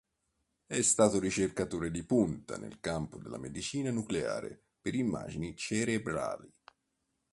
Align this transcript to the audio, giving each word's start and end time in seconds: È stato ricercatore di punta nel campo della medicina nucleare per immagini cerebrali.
È 0.65 0.81
stato 0.81 1.19
ricercatore 1.19 1.91
di 1.91 2.03
punta 2.03 2.57
nel 2.57 2.79
campo 2.79 3.19
della 3.19 3.37
medicina 3.37 3.91
nucleare 3.91 4.69
per 4.81 4.95
immagini 4.95 5.55
cerebrali. 5.55 6.51